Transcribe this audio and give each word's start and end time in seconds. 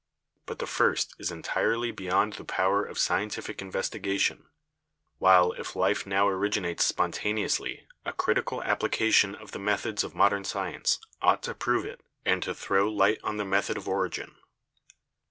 But 0.47 0.57
the 0.57 0.65
first 0.65 1.13
is 1.19 1.29
entirely 1.29 1.91
beyond 1.91 2.33
the 2.33 2.43
power 2.43 2.83
of 2.83 2.97
scientific 2.97 3.61
investigation, 3.61 4.47
while 5.19 5.51
if 5.51 5.75
life 5.75 6.07
now 6.07 6.27
originates 6.27 6.85
spontaneously 6.87 7.85
a 8.03 8.11
critical 8.11 8.63
application 8.63 9.35
of 9.35 9.51
the 9.51 9.59
methods 9.59 10.03
of 10.03 10.15
modern 10.15 10.43
science 10.43 10.97
ought 11.21 11.43
to 11.43 11.53
prove 11.53 11.85
it 11.85 12.01
and 12.25 12.41
to 12.41 12.55
throw 12.55 12.89
light 12.89 13.19
on 13.23 13.37
the 13.37 13.45
method 13.45 13.77
of 13.77 13.87
origin. 13.87 14.37